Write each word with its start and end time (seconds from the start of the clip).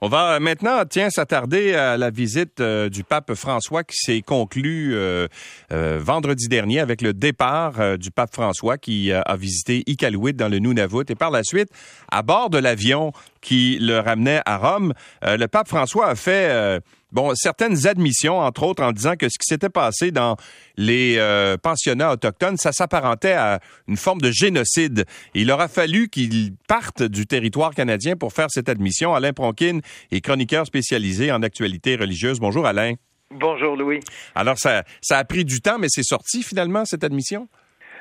On 0.00 0.08
va 0.08 0.40
maintenant, 0.40 0.84
tiens, 0.84 1.08
s'attarder 1.08 1.74
à 1.74 1.96
la 1.96 2.10
visite 2.10 2.60
euh, 2.60 2.88
du 2.88 3.04
pape 3.04 3.32
François 3.34 3.84
qui 3.84 3.96
s'est 3.96 4.22
conclue 4.22 4.92
euh, 4.92 5.28
euh, 5.72 6.00
vendredi 6.02 6.48
dernier 6.48 6.80
avec 6.80 7.00
le 7.00 7.14
départ 7.14 7.96
du 7.96 8.10
pape 8.10 8.34
François 8.34 8.76
qui 8.76 9.12
a 9.12 9.36
visité 9.36 9.84
Iqaluit 9.86 10.34
dans 10.34 10.48
le 10.48 10.58
Nunavut 10.58 11.08
et 11.08 11.14
par 11.14 11.30
la 11.30 11.42
suite, 11.44 11.68
à 12.10 12.22
bord 12.22 12.50
de 12.50 12.58
l'avion 12.58 13.12
qui 13.44 13.78
le 13.80 14.00
ramenait 14.00 14.40
à 14.46 14.56
Rome, 14.56 14.94
le 15.22 15.46
pape 15.46 15.68
François 15.68 16.08
a 16.08 16.14
fait 16.14 16.80
bon, 17.14 17.32
certaines 17.34 17.86
admissions, 17.86 18.38
entre 18.38 18.64
autres 18.64 18.82
en 18.82 18.92
disant 18.92 19.16
que 19.16 19.28
ce 19.28 19.38
qui 19.38 19.46
s'était 19.46 19.70
passé 19.70 20.10
dans 20.10 20.36
les 20.76 21.14
euh, 21.16 21.56
pensionnats 21.56 22.12
autochtones, 22.12 22.58
ça 22.58 22.72
s'apparentait 22.72 23.32
à 23.32 23.60
une 23.88 23.96
forme 23.96 24.20
de 24.20 24.30
génocide. 24.30 25.06
il 25.34 25.50
aura 25.50 25.68
fallu 25.68 26.08
qu'il 26.08 26.54
parte 26.68 27.02
du 27.02 27.26
territoire 27.26 27.74
canadien 27.74 28.16
pour 28.16 28.32
faire 28.32 28.48
cette 28.50 28.68
admission. 28.68 29.14
Alain 29.14 29.32
Pronkin 29.32 29.78
est 30.10 30.20
chroniqueur 30.20 30.66
spécialisé 30.66 31.32
en 31.32 31.42
actualité 31.42 31.96
religieuse. 31.96 32.40
Bonjour 32.40 32.66
Alain. 32.66 32.94
Bonjour 33.30 33.76
Louis. 33.76 34.00
Alors 34.34 34.58
ça, 34.58 34.84
ça 35.00 35.18
a 35.18 35.24
pris 35.24 35.44
du 35.44 35.60
temps, 35.60 35.78
mais 35.78 35.88
c'est 35.88 36.04
sorti 36.04 36.42
finalement 36.42 36.84
cette 36.84 37.04
admission? 37.04 37.48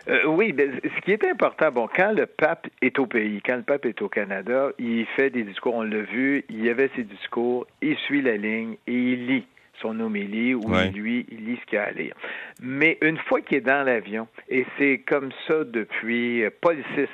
Euh, 0.10 0.26
oui, 0.26 0.52
ben, 0.52 0.80
ce 0.84 1.02
qui 1.02 1.12
est 1.12 1.26
important, 1.26 1.72
bon, 1.72 1.88
quand 1.94 2.12
le 2.12 2.26
pape 2.26 2.68
est 2.82 3.00
au 3.00 3.06
pays, 3.06 3.42
quand 3.46 3.56
le 3.56 3.64
pape 3.64 3.86
est 3.86 4.02
au 4.02 4.10
Canada, 4.10 4.70
il 4.78 5.06
fait 5.16 5.30
des 5.30 5.44
discours, 5.44 5.76
on 5.76 5.84
l'a 5.84 6.02
vu, 6.02 6.44
il 6.50 6.64
y 6.64 6.70
avait 6.70 6.90
ses 6.96 7.04
discours, 7.04 7.66
il 7.82 7.96
suit 7.98 8.22
la 8.22 8.36
ligne 8.36 8.76
et 8.88 8.94
il 8.94 9.28
lit 9.28 9.46
son 9.82 10.00
homélie 10.00 10.54
ou 10.54 10.62
lui, 10.94 11.26
il 11.32 11.46
lit 11.46 11.60
ce 11.62 11.66
qu'il 11.66 11.78
a 11.78 11.86
à 11.86 11.92
lire. 11.92 12.16
Mais 12.62 12.98
une 13.02 13.18
fois 13.18 13.42
qu'il 13.42 13.58
est 13.58 13.62
dans 13.62 13.84
l'avion, 13.84 14.28
et 14.50 14.66
c'est 14.78 15.00
comme 15.00 15.32
ça 15.48 15.64
depuis 15.64 16.44
Paul 16.62 16.78
VI, 16.96 17.08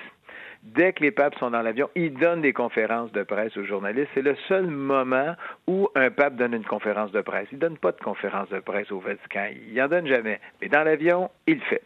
Dès 0.62 0.92
que 0.92 1.02
les 1.02 1.12
papes 1.12 1.36
sont 1.40 1.52
dans 1.52 1.62
l'avion, 1.62 1.90
ils 1.96 2.14
donnent 2.14 2.42
des 2.42 2.52
conférences 2.52 3.14
de 3.14 3.24
presse 3.24 3.56
aux 3.56 3.64
journalistes. 3.64 4.10
C'est 4.14 4.22
le 4.22 4.36
seul 4.50 4.68
moment 4.68 5.36
où 5.68 5.88
un 5.96 6.12
pape 6.12 6.36
donne 6.36 6.54
une 6.54 6.66
conférence 6.66 7.12
de 7.14 7.22
presse. 7.22 7.48
Il 7.52 7.56
ne 7.56 7.62
donne 7.62 7.78
pas 7.78 7.94
de 7.94 8.00
conférence 8.04 8.50
de 8.50 8.60
presse 8.60 8.92
au 8.92 9.00
Vatican. 9.00 9.48
Il 9.70 9.74
n'en 9.76 9.88
donne 9.88 10.06
jamais. 10.06 10.40
Mais 10.62 10.68
dans 10.68 10.84
l'avion, 10.84 11.32
il 11.48 11.56
le 11.56 11.62
fait. 11.62 11.82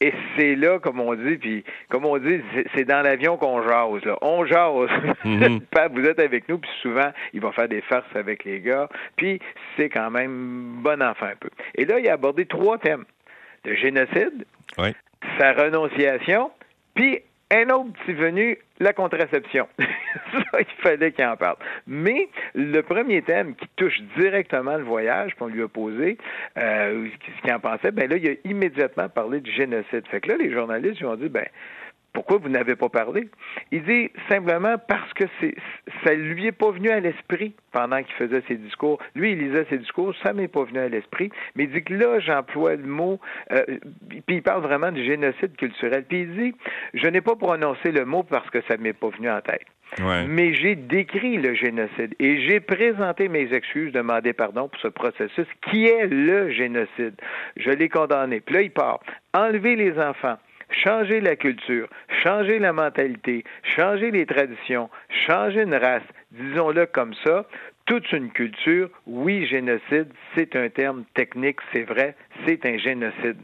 Et 0.00 0.12
c'est 0.36 0.56
là, 0.56 0.80
comme 0.80 0.98
on 0.98 1.14
dit, 1.14 1.36
puis 1.36 1.64
comme 1.88 2.04
on 2.04 2.18
dit, 2.18 2.40
c'est 2.74 2.84
dans 2.84 3.02
l'avion 3.02 3.36
qu'on 3.36 3.62
jase. 3.62 4.04
Là. 4.04 4.18
On 4.20 4.44
jase. 4.44 4.90
Mhm. 5.24 5.60
pape, 5.70 5.92
vous 5.94 6.04
êtes 6.04 6.18
avec 6.18 6.48
nous, 6.48 6.58
puis 6.58 6.70
souvent, 6.82 7.12
il 7.32 7.40
va 7.40 7.52
faire 7.52 7.68
des 7.68 7.82
farces 7.82 8.16
avec 8.16 8.44
les 8.44 8.60
gars. 8.60 8.88
Puis 9.16 9.40
c'est 9.76 9.90
quand 9.90 10.10
même 10.10 10.80
bon 10.82 11.00
enfant 11.02 11.26
un 11.26 11.36
peu. 11.38 11.50
Et 11.76 11.84
là, 11.84 12.00
il 12.00 12.08
a 12.08 12.14
abordé 12.14 12.46
trois 12.46 12.78
thèmes. 12.78 13.04
Le 13.64 13.74
génocide, 13.76 14.44
sa 15.38 15.52
renonciation, 15.52 16.50
puis 16.94 17.20
un 17.50 17.70
autre 17.70 17.92
petit 17.92 18.12
venu, 18.12 18.58
la 18.78 18.92
contraception. 18.92 19.68
Ça, 19.78 20.60
il 20.60 20.82
fallait 20.82 21.12
qu'il 21.12 21.24
en 21.24 21.36
parle. 21.36 21.56
Mais 21.86 22.28
le 22.54 22.82
premier 22.82 23.22
thème 23.22 23.54
qui 23.54 23.66
touche 23.76 24.00
directement 24.18 24.76
le 24.76 24.84
voyage 24.84 25.34
qu'on 25.34 25.46
lui 25.46 25.62
a 25.62 25.68
posé, 25.68 26.18
euh, 26.58 27.08
ce 27.36 27.42
qu'il 27.42 27.52
en 27.52 27.60
pensait, 27.60 27.90
ben 27.90 28.08
là, 28.10 28.16
il 28.16 28.28
a 28.28 28.32
immédiatement 28.44 29.08
parlé 29.08 29.40
du 29.40 29.50
génocide. 29.50 30.06
Fait 30.10 30.20
que 30.20 30.28
là, 30.28 30.36
les 30.36 30.52
journalistes 30.52 31.00
lui 31.00 31.06
ont 31.06 31.16
dit, 31.16 31.28
ben, 31.28 31.46
pourquoi 32.12 32.38
vous 32.38 32.48
n'avez 32.48 32.76
pas 32.76 32.88
parlé? 32.88 33.28
Il 33.70 33.84
dit 33.84 34.10
simplement 34.28 34.76
parce 34.78 35.12
que 35.14 35.24
c'est, 35.40 35.54
ça 36.04 36.14
lui 36.14 36.46
est 36.46 36.52
pas 36.52 36.70
venu 36.70 36.90
à 36.90 37.00
l'esprit 37.00 37.54
pendant 37.72 38.02
qu'il 38.02 38.14
faisait 38.14 38.42
ses 38.48 38.56
discours. 38.56 38.98
Lui, 39.14 39.32
il 39.32 39.38
lisait 39.38 39.66
ses 39.70 39.78
discours, 39.78 40.14
ça 40.22 40.32
m'est 40.32 40.48
pas 40.48 40.64
venu 40.64 40.78
à 40.78 40.88
l'esprit. 40.88 41.30
Mais 41.54 41.64
il 41.64 41.70
dit 41.70 41.82
que 41.82 41.94
là, 41.94 42.18
j'emploie 42.20 42.76
le 42.76 42.86
mot, 42.86 43.20
euh, 43.52 43.62
puis 44.26 44.36
il 44.36 44.42
parle 44.42 44.62
vraiment 44.62 44.90
du 44.90 45.04
génocide 45.04 45.54
culturel. 45.56 46.04
Puis 46.08 46.22
il 46.22 46.36
dit, 46.36 46.54
je 46.94 47.06
n'ai 47.08 47.20
pas 47.20 47.36
prononcé 47.36 47.92
le 47.92 48.04
mot 48.04 48.22
parce 48.22 48.48
que 48.50 48.60
ça 48.68 48.76
m'est 48.76 48.92
pas 48.92 49.10
venu 49.10 49.30
en 49.30 49.40
tête. 49.40 49.66
Mais 50.28 50.54
j'ai 50.54 50.76
décrit 50.76 51.38
le 51.38 51.54
génocide 51.54 52.14
et 52.18 52.46
j'ai 52.46 52.60
présenté 52.60 53.28
mes 53.28 53.52
excuses, 53.52 53.92
demandé 53.92 54.32
pardon 54.32 54.68
pour 54.68 54.80
ce 54.80 54.88
processus 54.88 55.46
qui 55.70 55.86
est 55.86 56.06
le 56.06 56.50
génocide. 56.50 57.14
Je 57.56 57.70
l'ai 57.70 57.88
condamné. 57.88 58.40
Puis 58.40 58.54
là, 58.54 58.62
il 58.62 58.70
part. 58.70 59.00
Enlever 59.34 59.76
les 59.76 59.98
enfants, 59.98 60.36
changer 60.70 61.20
la 61.20 61.36
culture, 61.36 61.88
changer 62.22 62.58
la 62.58 62.72
mentalité, 62.72 63.44
changer 63.62 64.10
les 64.10 64.26
traditions, 64.26 64.90
changer 65.26 65.62
une 65.62 65.74
race, 65.74 66.02
disons-le 66.32 66.86
comme 66.86 67.14
ça, 67.24 67.46
toute 67.86 68.12
une 68.12 68.30
culture, 68.30 68.90
oui, 69.06 69.46
génocide, 69.46 70.08
c'est 70.36 70.54
un 70.56 70.68
terme 70.68 71.04
technique, 71.14 71.58
c'est 71.72 71.84
vrai, 71.84 72.14
c'est 72.46 72.64
un 72.66 72.76
génocide. 72.76 73.38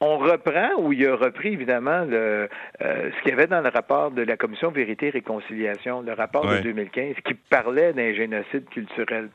On 0.00 0.18
reprend, 0.18 0.74
ou 0.76 0.92
il 0.92 1.08
a 1.08 1.16
repris 1.16 1.54
évidemment 1.54 2.04
le, 2.04 2.50
euh, 2.82 3.10
ce 3.10 3.22
qu'il 3.22 3.30
y 3.30 3.32
avait 3.32 3.46
dans 3.46 3.62
le 3.62 3.70
rapport 3.70 4.10
de 4.10 4.20
la 4.20 4.36
Commission 4.36 4.70
Vérité 4.70 5.06
et 5.06 5.10
Réconciliation, 5.10 6.02
le 6.02 6.12
rapport 6.12 6.46
de 6.46 6.58
2015, 6.58 7.14
qui 7.24 7.32
parlait 7.32 7.94
d'un 7.94 8.12
génocide 8.12 8.68
culturel. 8.68 9.30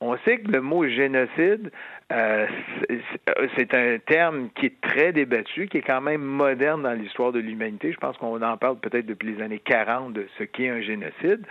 On 0.00 0.16
sait 0.24 0.38
que 0.38 0.50
le 0.50 0.60
mot 0.60 0.84
génocide, 0.88 1.70
euh, 2.12 2.46
c'est 3.56 3.72
un 3.74 3.98
terme 3.98 4.48
qui 4.54 4.66
est 4.66 4.80
très 4.80 5.12
débattu, 5.12 5.68
qui 5.68 5.78
est 5.78 5.82
quand 5.82 6.00
même 6.00 6.22
moderne 6.22 6.82
dans 6.82 6.92
l'histoire 6.92 7.30
de 7.30 7.38
l'humanité. 7.38 7.92
Je 7.92 7.98
pense 7.98 8.16
qu'on 8.16 8.42
en 8.42 8.56
parle 8.56 8.78
peut-être 8.78 9.06
depuis 9.06 9.34
les 9.34 9.42
années 9.42 9.60
40 9.60 10.12
de 10.12 10.26
ce 10.38 10.44
qu'est 10.44 10.68
un 10.68 10.80
génocide. 10.80 11.46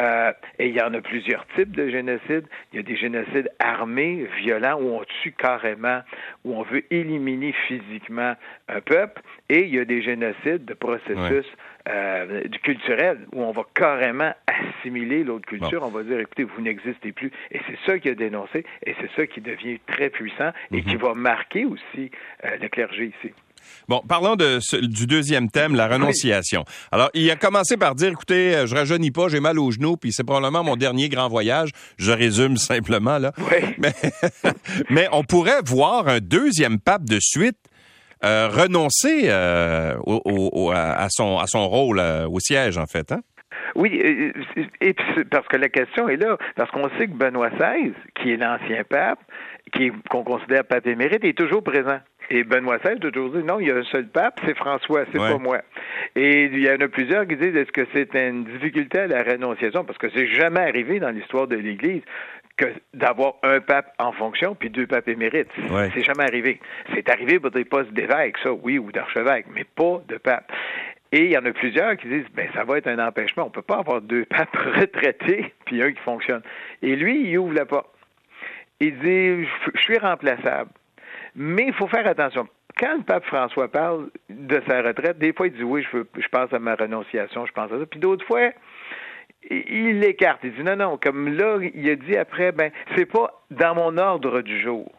Euh, 0.00 0.32
et 0.58 0.68
il 0.68 0.74
y 0.74 0.80
en 0.80 0.92
a 0.94 1.00
plusieurs 1.00 1.46
types 1.54 1.76
de 1.76 1.88
génocides. 1.88 2.46
Il 2.72 2.76
y 2.76 2.78
a 2.80 2.82
des 2.82 2.96
génocides 2.96 3.50
armés, 3.58 4.26
violents, 4.38 4.78
où 4.80 4.88
on 4.88 5.04
tue 5.22 5.32
carrément, 5.32 6.00
où 6.44 6.56
on 6.56 6.62
veut 6.62 6.84
éliminer 6.90 7.52
physiquement 7.68 8.34
un 8.68 8.80
peuple. 8.80 9.22
Et 9.48 9.64
il 9.64 9.74
y 9.74 9.78
a 9.78 9.84
des 9.84 10.02
génocides 10.02 10.64
de 10.64 10.74
processus 10.74 11.46
euh, 11.88 12.44
du 12.44 12.60
culturel, 12.60 13.18
où 13.32 13.42
on 13.42 13.50
va 13.50 13.62
carrément 13.74 14.32
assimiler 14.46 15.24
l'autre 15.24 15.46
culture. 15.46 15.82
On 15.82 15.88
va 15.88 16.04
dire, 16.04 16.20
écoutez, 16.20 16.44
vous 16.44 16.62
n'existez 16.62 17.10
plus. 17.10 17.32
Et 17.50 17.60
c'est 17.66 17.78
ça 17.84 17.98
qui 17.98 18.08
a 18.08 18.14
dénoncé, 18.14 18.64
et 18.86 18.94
c'est 19.00 19.10
ça 19.16 19.26
qui 19.26 19.40
devient 19.40 19.80
très 19.92 20.10
puissant 20.10 20.50
et 20.72 20.82
qui 20.82 20.96
mhm. 20.96 21.02
va 21.02 21.14
marquer 21.14 21.64
aussi 21.64 22.10
euh, 22.44 22.56
le 22.60 22.68
clergé 22.68 23.12
ici. 23.18 23.32
Bon, 23.88 24.02
parlons 24.08 24.34
de 24.34 24.58
du 24.86 25.06
deuxième 25.06 25.48
thème, 25.48 25.76
la 25.76 25.86
renonciation. 25.86 26.64
Alors, 26.90 27.10
il 27.14 27.30
a 27.30 27.36
commencé 27.36 27.76
par 27.76 27.94
dire, 27.94 28.10
écoutez, 28.10 28.56
euh, 28.56 28.66
je 28.66 28.74
rajeunis 28.74 29.12
pas, 29.12 29.28
j'ai 29.28 29.38
mal 29.38 29.58
aux 29.58 29.70
genoux, 29.70 29.96
puis 29.96 30.12
c'est 30.12 30.24
probablement 30.24 30.64
mon 30.64 30.76
dernier 30.76 31.08
grand 31.08 31.28
voyage. 31.28 31.70
Je 31.96 32.10
résume 32.10 32.56
simplement, 32.56 33.18
là. 33.18 33.32
Oui. 33.38 33.90
Mais, 34.90 35.08
on 35.12 35.22
pourrait 35.22 35.62
voir 35.64 36.08
un 36.08 36.18
deuxième 36.18 36.80
pape 36.80 37.04
de 37.04 37.18
suite 37.20 37.58
euh, 38.24 38.48
renoncer 38.48 39.28
au, 40.04 40.70
à, 40.74 41.06
son, 41.10 41.38
à 41.38 41.46
son 41.46 41.68
rôle 41.68 42.00
au 42.00 42.40
siège, 42.40 42.78
en 42.78 42.86
fait. 42.86 43.12
Hein? 43.12 43.20
Oui, 43.74 44.00
et, 44.80 44.94
parce 45.30 45.46
que 45.48 45.56
la 45.56 45.68
question 45.68 46.08
est 46.08 46.16
là, 46.16 46.36
parce 46.56 46.70
qu'on 46.70 46.88
sait 46.98 47.06
que 47.06 47.12
Benoît 47.12 47.50
XVI, 47.50 47.92
qui 48.14 48.32
est 48.32 48.36
l'ancien 48.36 48.84
pape, 48.84 49.20
qui 49.72 49.90
qu'on 50.10 50.24
considère 50.24 50.64
pape 50.64 50.86
émérite, 50.86 51.24
est 51.24 51.36
toujours 51.36 51.62
présent. 51.62 52.00
Et 52.30 52.44
Benoît 52.44 52.78
XVI 52.78 52.92
a 52.92 53.10
toujours 53.10 53.30
dit 53.30 53.42
non, 53.44 53.60
il 53.60 53.68
y 53.68 53.70
a 53.70 53.76
un 53.76 53.84
seul 53.84 54.06
pape, 54.06 54.40
c'est 54.46 54.56
François, 54.56 55.04
c'est 55.12 55.18
pas 55.18 55.38
moi. 55.38 55.60
Et 56.16 56.44
il 56.44 56.62
y 56.62 56.70
en 56.70 56.80
a 56.80 56.88
plusieurs 56.88 57.26
qui 57.26 57.36
disent 57.36 57.56
est-ce 57.56 57.72
que 57.72 57.86
c'est 57.92 58.14
une 58.14 58.44
difficulté 58.44 59.00
à 59.00 59.06
la 59.06 59.22
renonciation? 59.22 59.84
Parce 59.84 59.98
que 59.98 60.08
c'est 60.14 60.28
jamais 60.28 60.60
arrivé 60.60 60.98
dans 60.98 61.10
l'histoire 61.10 61.46
de 61.46 61.56
l'Église 61.56 62.02
que 62.56 62.66
d'avoir 62.94 63.34
un 63.42 63.60
pape 63.60 63.92
en 63.98 64.12
fonction 64.12 64.54
puis 64.54 64.70
deux 64.70 64.86
papes 64.86 65.08
émérites. 65.08 65.48
C'est 65.94 66.04
jamais 66.04 66.24
arrivé. 66.24 66.60
C'est 66.94 67.08
arrivé 67.08 67.38
pour 67.38 67.50
des 67.50 67.64
postes 67.64 67.92
d'évêque, 67.92 68.36
ça, 68.42 68.52
oui, 68.52 68.78
ou 68.78 68.92
d'archevêque, 68.92 69.46
mais 69.54 69.64
pas 69.64 70.02
de 70.08 70.16
pape. 70.18 70.50
Et 71.12 71.24
il 71.24 71.30
y 71.30 71.36
en 71.36 71.44
a 71.44 71.52
plusieurs 71.52 71.96
qui 71.98 72.08
disent, 72.08 72.26
ben 72.34 72.48
ça 72.54 72.64
va 72.64 72.78
être 72.78 72.86
un 72.86 72.98
empêchement. 72.98 73.44
On 73.44 73.48
ne 73.48 73.52
peut 73.52 73.62
pas 73.62 73.78
avoir 73.78 74.00
deux 74.00 74.24
papes 74.30 74.56
retraités 74.56 75.52
puis 75.66 75.82
un 75.82 75.92
qui 75.92 76.00
fonctionne. 76.00 76.42
Et 76.80 76.96
lui, 76.96 77.28
il 77.28 77.38
ouvre 77.38 77.52
la 77.52 77.66
porte. 77.66 77.90
Il 78.80 78.98
dit, 78.98 79.46
je 79.74 79.80
suis 79.80 79.98
remplaçable. 79.98 80.70
Mais 81.36 81.66
il 81.68 81.74
faut 81.74 81.86
faire 81.86 82.06
attention. 82.06 82.48
Quand 82.78 82.96
le 82.96 83.02
pape 83.02 83.24
François 83.26 83.68
parle 83.68 84.08
de 84.30 84.60
sa 84.66 84.82
retraite, 84.82 85.18
des 85.18 85.32
fois, 85.32 85.46
il 85.46 85.52
dit, 85.52 85.62
oui, 85.62 85.84
je, 85.84 85.98
veux, 85.98 86.08
je 86.16 86.28
pense 86.28 86.52
à 86.52 86.58
ma 86.58 86.74
renonciation, 86.74 87.46
je 87.46 87.52
pense 87.52 87.70
à 87.70 87.78
ça. 87.78 87.86
Puis 87.86 88.00
d'autres 88.00 88.26
fois, 88.26 88.50
il 89.50 90.00
l'écarte. 90.00 90.40
Il 90.42 90.54
dit, 90.54 90.62
non, 90.62 90.76
non, 90.76 90.96
comme 90.96 91.36
là, 91.36 91.58
il 91.74 91.88
a 91.90 91.96
dit 91.96 92.16
après, 92.16 92.52
ben, 92.52 92.72
c'est 92.96 93.06
pas 93.06 93.44
dans 93.50 93.74
mon 93.74 93.98
ordre 93.98 94.40
du 94.40 94.60
jour 94.60 94.90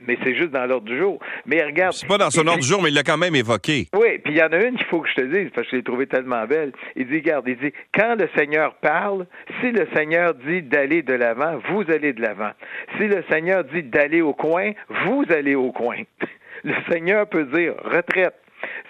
mais 0.00 0.16
c'est 0.22 0.34
juste 0.34 0.50
dans 0.50 0.66
l'ordre 0.66 0.86
du 0.86 0.98
jour. 0.98 1.18
Mais 1.46 1.62
regarde. 1.62 1.92
C'est 1.92 2.06
pas 2.06 2.18
dans 2.18 2.30
son 2.30 2.46
ordre 2.46 2.60
du 2.60 2.66
jour, 2.66 2.82
mais 2.82 2.90
il 2.90 2.94
l'a 2.94 3.02
quand 3.02 3.16
même 3.16 3.34
évoqué. 3.34 3.88
Oui, 3.94 4.18
puis 4.18 4.34
il 4.34 4.38
y 4.38 4.42
en 4.42 4.52
a 4.52 4.62
une 4.62 4.76
qu'il 4.76 4.86
faut 4.86 5.00
que 5.00 5.08
je 5.08 5.14
te 5.14 5.26
dise, 5.26 5.50
parce 5.54 5.66
que 5.66 5.72
je 5.72 5.76
l'ai 5.76 5.82
trouvée 5.82 6.06
tellement 6.06 6.44
belle. 6.46 6.72
Il 6.96 7.06
dit, 7.08 7.16
regarde, 7.16 7.46
il 7.48 7.58
dit, 7.58 7.72
quand 7.94 8.14
le 8.18 8.28
Seigneur 8.36 8.74
parle, 8.74 9.26
si 9.60 9.70
le 9.72 9.86
Seigneur 9.94 10.34
dit 10.34 10.62
d'aller 10.62 11.02
de 11.02 11.14
l'avant, 11.14 11.58
vous 11.70 11.84
allez 11.90 12.12
de 12.12 12.22
l'avant. 12.22 12.52
Si 12.96 13.06
le 13.06 13.24
Seigneur 13.30 13.64
dit 13.64 13.82
d'aller 13.82 14.20
au 14.20 14.34
coin, 14.34 14.72
vous 14.88 15.24
allez 15.30 15.54
au 15.54 15.72
coin. 15.72 15.96
Le 16.64 16.74
Seigneur 16.90 17.28
peut 17.28 17.44
dire 17.44 17.74
retraite, 17.84 18.34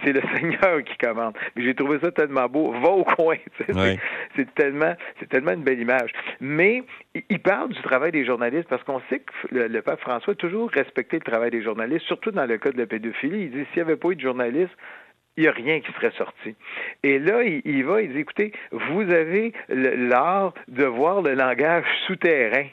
c'est 0.05 0.12
le 0.12 0.23
Seigneur 0.35 0.83
qui 0.85 0.97
commande. 0.99 1.37
Mais 1.56 1.62
j'ai 1.62 1.75
trouvé 1.75 1.99
ça 2.00 2.11
tellement 2.12 2.47
beau. 2.47 2.73
Va 2.73 2.91
au 2.91 3.05
coin. 3.05 3.37
C'est 4.37 4.55
tellement, 4.55 4.95
c'est 5.19 5.29
tellement 5.29 5.53
une 5.53 5.62
belle 5.62 5.81
image. 5.81 6.12
Mais 6.41 6.83
il 7.29 7.41
parle 7.41 7.71
du 7.71 7.83
travail 7.83 8.12
des 8.12 8.25
journalistes 8.25 8.69
parce 8.69 8.83
qu'on 8.85 9.00
sait 9.09 9.21
que 9.21 9.33
le, 9.50 9.83
pape 9.83 10.00
François 10.00 10.33
a 10.33 10.37
toujours 10.37 10.71
respecté 10.71 11.17
le 11.17 11.25
travail 11.25 11.50
des 11.50 11.62
journalistes, 11.62 12.06
surtout 12.06 12.31
dans 12.31 12.47
le 12.47 12.59
cas 12.59 12.71
de 12.71 12.79
la 12.79 12.87
pédophilie. 12.87 13.45
Il 13.45 13.50
dit 13.50 13.65
s'il 13.73 13.83
n'y 13.83 13.89
avait 13.89 13.97
pas 13.97 14.11
eu 14.11 14.17
de 14.17 14.21
journalistes, 14.21 14.77
il 15.37 15.43
n'y 15.43 15.49
a 15.49 15.53
rien 15.53 15.81
qui 15.81 15.93
serait 15.93 16.12
sorti. 16.19 16.56
Et 17.05 17.21
là, 17.21 17.45
il, 17.45 17.85
va, 17.85 18.03
il 18.03 18.12
dit, 18.12 18.19
écoutez, 18.19 18.53
vous 18.73 19.03
avez 19.03 19.53
l'art 19.69 20.53
de 20.67 20.85
voir 20.85 21.23
le 21.23 21.35
langage 21.35 21.85
souterrain, 22.09 22.67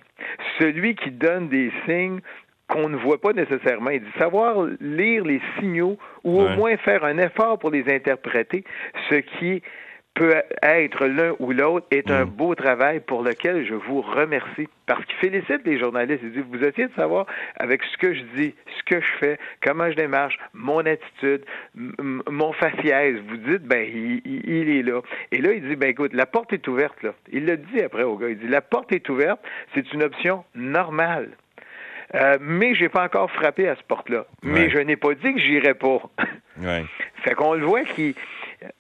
celui 0.59 0.95
qui 0.95 1.11
donne 1.11 1.47
des 1.47 1.71
signes 1.85 2.21
qu'on 2.67 2.89
ne 2.89 2.97
voit 2.97 3.19
pas 3.19 3.33
nécessairement. 3.33 3.91
Il 3.91 4.01
dit 4.01 4.11
savoir 4.17 4.65
lire 4.79 5.23
les 5.23 5.41
signaux 5.59 5.97
ou 6.23 6.41
au 6.41 6.49
moins 6.49 6.77
faire 6.77 7.03
un 7.03 7.17
effort 7.17 7.59
pour 7.59 7.71
les 7.71 7.93
interpréter, 7.93 8.63
ce 9.09 9.15
qui 9.15 9.61
peut 10.15 10.33
être 10.63 11.05
l'un 11.05 11.35
ou 11.39 11.51
l'autre 11.51 11.85
est 11.91 12.09
un 12.09 12.25
mm. 12.25 12.29
beau 12.29 12.55
travail 12.55 13.01
pour 13.01 13.21
lequel 13.21 13.65
je 13.65 13.75
vous 13.75 14.01
remercie. 14.01 14.67
Parce 14.85 15.03
qu'il 15.05 15.15
félicite 15.15 15.65
les 15.65 15.77
journalistes. 15.77 16.21
Il 16.23 16.31
dit, 16.31 16.43
vous 16.49 16.63
essayez 16.63 16.87
de 16.87 16.93
savoir 16.93 17.25
avec 17.57 17.83
ce 17.83 17.97
que 17.97 18.13
je 18.13 18.21
dis, 18.35 18.55
ce 18.77 18.83
que 18.83 19.01
je 19.01 19.11
fais, 19.19 19.37
comment 19.61 19.91
je 19.91 19.95
démarche, 19.95 20.37
mon 20.53 20.79
attitude, 20.79 21.43
mon 21.75 22.53
faciès. 22.53 23.19
Vous 23.27 23.37
dites, 23.37 23.63
ben, 23.63 23.85
il, 24.25 24.69
est 24.69 24.83
là. 24.83 25.01
Et 25.31 25.39
là, 25.39 25.51
il 25.53 25.67
dit, 25.67 25.75
ben, 25.75 25.89
écoute, 25.89 26.13
la 26.13 26.25
porte 26.25 26.53
est 26.53 26.67
ouverte, 26.67 27.03
là. 27.03 27.13
Il 27.31 27.45
le 27.45 27.57
dit 27.57 27.81
après 27.81 28.03
au 28.03 28.15
gars. 28.15 28.29
Il 28.29 28.37
dit, 28.37 28.47
la 28.47 28.61
porte 28.61 28.91
est 28.93 29.09
ouverte. 29.09 29.41
C'est 29.73 29.91
une 29.91 30.03
option 30.03 30.45
normale. 30.55 31.29
Euh, 32.13 32.37
mais 32.39 32.75
j'ai 32.75 32.89
pas 32.89 33.03
encore 33.03 33.31
frappé 33.31 33.67
à 33.67 33.75
ce 33.75 33.83
porte-là. 33.83 34.25
Mais 34.43 34.69
je 34.69 34.77
n'ai 34.77 34.95
pas 34.95 35.13
dit 35.15 35.33
que 35.33 35.39
j'irais 35.39 35.73
pas. 35.73 36.01
ouais. 36.61 36.85
Fait 37.23 37.33
qu'on 37.33 37.53
le 37.53 37.65
voit 37.65 37.83
qui. 37.83 38.15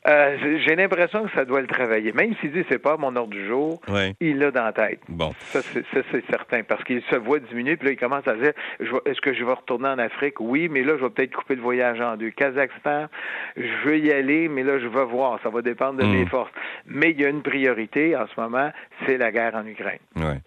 Euh, 0.07 0.59
j'ai 0.65 0.75
l'impression 0.75 1.25
que 1.25 1.31
ça 1.33 1.45
doit 1.45 1.61
le 1.61 1.67
travailler. 1.67 2.11
Même 2.13 2.35
s'il 2.39 2.51
dit 2.51 2.63
c'est 2.69 2.79
pas 2.79 2.97
mon 2.97 3.15
ordre 3.15 3.31
du 3.31 3.45
jour, 3.47 3.81
il 4.19 4.37
l'a 4.37 4.51
dans 4.51 4.63
la 4.63 4.73
tête. 4.73 4.99
Bon. 5.09 5.33
Ça, 5.39 5.61
c'est 5.61 6.25
certain. 6.29 6.63
Parce 6.63 6.83
qu'il 6.83 7.01
se 7.03 7.15
voit 7.15 7.39
diminuer, 7.39 7.75
puis 7.75 7.87
là, 7.87 7.93
il 7.93 7.97
commence 7.97 8.27
à 8.27 8.35
dire 8.35 8.53
est-ce 9.05 9.21
que 9.21 9.33
je 9.33 9.43
vais 9.43 9.53
retourner 9.53 9.89
en 9.89 9.99
Afrique? 9.99 10.39
Oui, 10.39 10.69
mais 10.69 10.83
là, 10.83 10.93
je 10.97 11.03
vais 11.03 11.09
peut-être 11.09 11.35
couper 11.35 11.55
le 11.55 11.61
voyage 11.61 11.99
en 11.99 12.15
deux. 12.17 12.31
Kazakhstan, 12.31 13.07
je 13.57 13.87
veux 13.87 13.99
y 13.99 14.11
aller, 14.11 14.47
mais 14.47 14.63
là, 14.63 14.79
je 14.79 14.87
vais 14.87 15.05
voir. 15.05 15.39
Ça 15.43 15.49
va 15.49 15.61
dépendre 15.61 15.99
de 15.99 16.05
hmm. 16.05 16.13
mes 16.13 16.25
forces. 16.27 16.51
Mais 16.85 17.11
il 17.11 17.21
y 17.21 17.25
a 17.25 17.29
une 17.29 17.41
priorité 17.41 18.15
en 18.15 18.27
ce 18.27 18.39
moment, 18.39 18.71
c'est 19.05 19.17
la 19.17 19.31
guerre 19.31 19.55
en 19.55 19.65
Ukraine. 19.65 19.99
Ouais. 20.15 20.39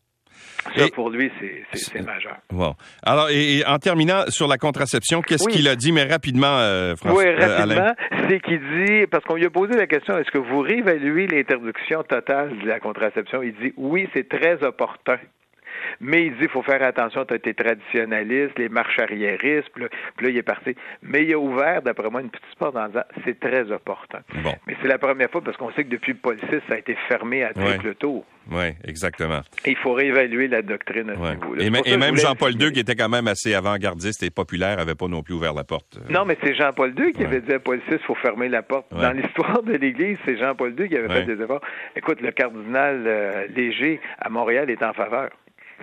Ça, 0.77 0.89
pour 0.95 1.11
lui, 1.11 1.31
c'est 1.73 2.03
majeur. 2.03 2.37
Bon. 2.51 2.75
Alors, 3.03 3.31
et, 3.31 3.65
en 3.67 3.79
terminant 3.79 4.25
sur 4.29 4.49
la 4.49 4.59
contraception, 4.59 5.23
qu'est-ce 5.23 5.49
qu'il 5.49 5.69
a 5.69 5.77
dit, 5.77 5.93
mais 5.93 6.05
rapidement, 6.05 6.59
euh, 6.59 6.95
François? 6.97 7.23
Oui, 7.23 7.29
euh, 7.29 7.57
rapidement, 7.57 7.95
c'est 8.29 8.41
qu'il 8.41 8.61
dit, 8.61 9.07
parce 9.11 9.25
qu'on 9.25 9.37
lui 9.37 9.47
a 9.47 9.51
posé 9.51 9.75
la 9.75 9.87
question, 9.87 10.19
est-ce 10.19 10.31
que 10.31 10.39
vous 10.39 10.61
réévaluez 10.61 11.27
l'interdiction 11.27 12.03
totale 12.03 12.59
de 12.63 12.67
la 12.67 12.81
contraception? 12.81 13.43
Il 13.43 13.55
dit, 13.55 13.73
oui, 13.77 14.09
c'est 14.15 14.29
très 14.29 14.63
opportun. 14.63 15.19
Mais 16.01 16.27
il 16.27 16.33
dit 16.33 16.43
il 16.43 16.49
faut 16.49 16.63
faire 16.63 16.83
attention, 16.83 17.25
tu 17.25 17.35
as 17.35 17.37
été 17.37 17.55
traditionnaliste, 17.55 18.59
les 18.59 18.69
marches 18.69 18.99
arriéristes, 18.99 19.69
puis 19.75 19.85
là, 19.85 19.89
là, 20.21 20.29
il 20.29 20.37
est 20.37 20.43
parti. 20.43 20.75
Mais 21.03 21.25
il 21.25 21.33
a 21.35 21.39
ouvert, 21.39 21.83
d'après 21.83 22.11
moi, 22.11 22.21
une 22.21 22.31
petite 22.31 22.55
porte 22.59 22.77
en 22.77 22.89
disant 22.89 23.05
c'est 23.25 23.39
très 23.39 23.71
opportun. 23.71 24.21
Mais 24.67 24.77
c'est 24.81 24.89
la 24.89 24.99
première 24.99 25.31
fois 25.31 25.43
parce 25.43 25.57
qu'on 25.57 25.73
sait 25.73 25.85
que 25.85 25.91
depuis 25.91 26.13
le 26.13 26.19
police, 26.19 26.43
ça 26.69 26.75
a 26.75 26.79
été 26.79 26.97
fermé 27.09 27.45
à 27.45 27.53
triple 27.53 27.95
tour. 27.95 28.25
Oui, 28.51 28.75
exactement. 28.85 29.41
il 29.67 29.77
faut 29.77 29.93
réévaluer 29.93 30.49
la 30.49 30.63
doctrine 30.63 31.11
à 31.11 31.15
ce 31.15 31.35
niveau-là. 31.35 31.83
Et, 31.85 31.97
même 31.97 32.17
Jean-Paul 32.17 32.53
II, 32.61 32.73
qui 32.73 32.81
était 32.81 32.95
quand 32.95 33.09
même 33.09 33.29
assez 33.29 33.55
avant-gardiste 33.55 34.23
et 34.23 34.31
populaire, 34.31 34.79
n'avait 34.79 34.95
pas 34.95 35.09
non 35.09 35.23
plus 35.23 35.35
ouvert 35.35 35.53
la 35.53 35.65
porte. 35.65 35.99
Non, 36.09 36.25
mais 36.25 36.39
c'est 36.43 36.55
Jean-Paul 36.55 36.95
II 36.99 37.13
qui 37.13 37.25
avait 37.25 37.41
dit 37.41 37.53
à 37.53 37.59
police 37.59 37.83
il 37.91 37.99
faut 37.99 38.15
fermer 38.15 38.49
la 38.49 38.63
porte. 38.63 38.87
Dans 38.91 39.13
l'histoire 39.13 39.63
de 39.63 39.73
l'Église, 39.73 40.19
c'est 40.25 40.39
Jean-Paul 40.39 40.75
II 40.79 40.89
qui 40.89 40.97
avait 40.97 41.09
fait 41.09 41.25
des 41.25 41.43
efforts. 41.43 41.61
Écoute, 41.97 42.21
le 42.21 42.31
cardinal 42.31 43.05
euh, 43.07 43.47
Léger 43.55 44.01
à 44.19 44.29
Montréal 44.29 44.71
est 44.71 44.83
en 44.83 44.93
faveur 44.93 45.31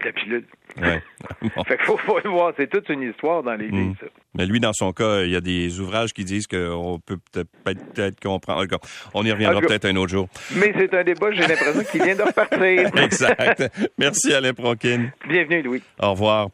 la 0.04 0.12
pilule. 0.12 0.46
Ouais. 0.82 1.02
fait 1.68 1.78
qu'il 1.78 1.86
faut, 1.86 1.98
faut, 1.98 2.20
le 2.24 2.30
voir, 2.30 2.54
c'est 2.58 2.70
toute 2.70 2.90
une 2.90 3.04
histoire 3.04 3.44
dans 3.44 3.56
l'Église. 3.56 3.92
Mm. 3.92 4.08
Mais 4.38 4.46
lui, 4.46 4.60
dans 4.60 4.74
son 4.74 4.92
cas, 4.92 5.24
il 5.24 5.32
y 5.32 5.36
a 5.36 5.42
des 5.42 5.80
ouvrages 5.80 6.14
qui 6.14 6.26
disent 6.26 6.48
qu'on 6.48 7.00
peut 7.06 7.18
peut-être 7.64 8.20
comprendre. 8.20 8.66
On 9.14 9.26
y 9.26 9.32
reviendra 9.32 9.62
peut-être 9.62 9.86
un 9.86 9.96
autre 9.96 10.12
jour. 10.12 10.28
Mais 10.56 10.74
c'est 10.78 10.94
un 10.94 11.04
débat, 11.04 11.32
j'ai 11.32 11.48
l'impression 11.48 11.84
qu'il 11.90 12.04
vient 12.04 12.16
de 12.16 12.24
repartir. 12.24 12.90
exact. 13.04 13.64
Merci 13.98 14.34
Alain 14.34 14.54
Pronkin. 14.54 15.12
Bienvenue, 15.28 15.62
Louis. 15.62 15.84
Au 16.02 16.12
revoir. 16.12 16.50